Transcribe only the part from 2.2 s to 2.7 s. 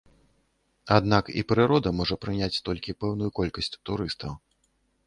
прыняць